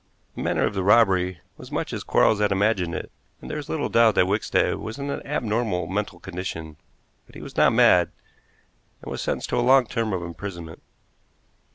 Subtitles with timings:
[0.35, 3.69] The manner of the robbery was much as Quarles had imagined it, and there is
[3.69, 6.77] little doubt that Wickstead was in an abnormal mental condition.
[7.27, 8.09] But he was not mad,
[9.03, 10.81] and was sentenced to a long term of imprisonment.